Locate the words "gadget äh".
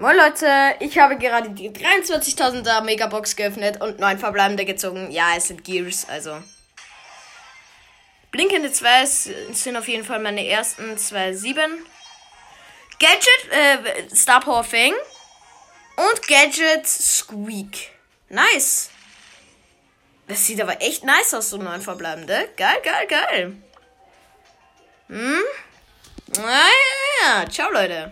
12.98-14.16